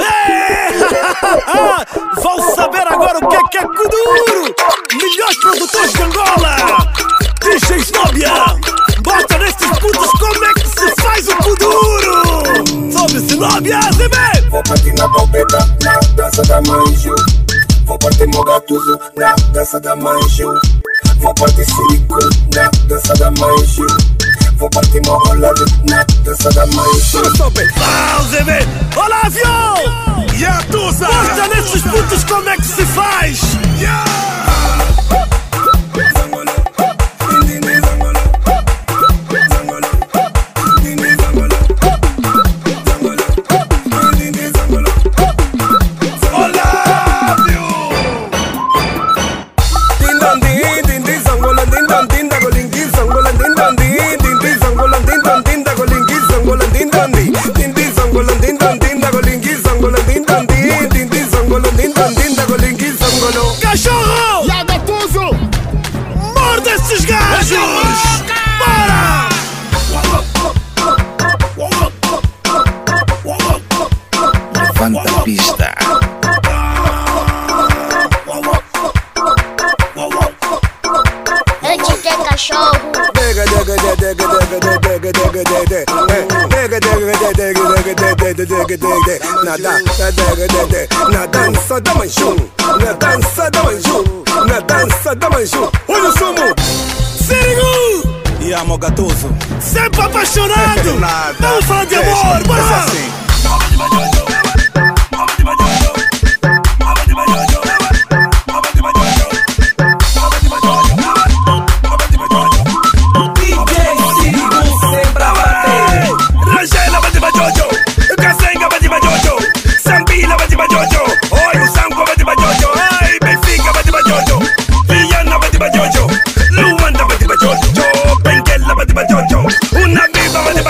[0.00, 0.72] É!
[2.20, 4.54] Vão saber agora o que é que é Kuduro!
[4.92, 6.56] Melhores produtores de Angola!
[7.40, 8.32] DJ Snobia!
[9.02, 12.92] Bota nestes putos como é que se faz o Kuduro!
[12.92, 14.50] Sobe Snobia, ZB!
[14.50, 17.14] Vou partir na palpita, na dança da manjo
[17.86, 20.52] Vou partir meu gatuso, na dança da manjo
[21.18, 22.18] Vou partir sirico,
[22.54, 23.86] na dança da manjo
[24.56, 27.64] Vou partir meu rolado, na dança da manjo Sobe!
[27.76, 28.50] Vão, ZB!
[28.96, 29.51] Olá, avião!
[32.12, 32.51] Nestes putos
[75.22, 75.74] Levanta a pista.
[81.62, 82.92] Eu te quer cachorro.
[91.10, 92.36] Na dança da manju,
[92.80, 95.70] na dança da manju, na dança da manju.
[95.88, 96.54] Olha o sumo!
[97.16, 98.22] Sirigu!
[98.40, 99.32] E a Mogatuso?
[99.60, 100.98] Sempre apaixonado!
[100.98, 101.36] Nada.
[101.38, 102.42] Vamos falar de amor!
[102.44, 102.76] Bora!
[102.76, 104.21] assim.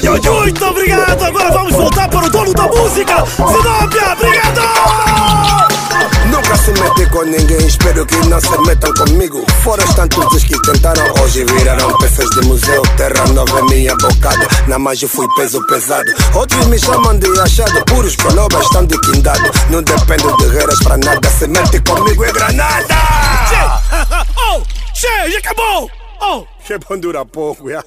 [0.00, 4.60] Muito obrigado, agora vamos voltar para o dono da música, Zinóbia, obrigado!
[6.30, 9.44] Nunca se mete com ninguém, espero que não se metam comigo.
[9.64, 12.80] Fora os tantos que tentaram, hoje viraram peças de museu.
[12.96, 16.10] Terra nova é minha bocada, na eu fui peso pesado.
[16.32, 19.50] Outros me chamam de achado, puros colobas estão de quindado.
[19.68, 22.94] Não dependo de guerras pra nada, se mete comigo é granada.
[24.36, 24.62] oh,
[24.94, 25.90] che, acabou!
[26.20, 27.82] Oh, Que bom dura pouco, ya.